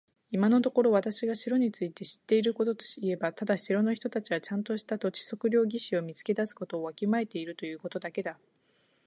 [0.31, 8.39] 今のところ私が城について知っていることといえば、ただ城の人たちはちゃんとした土地測量技師を見つけ出すことをわきまえているということだけだ。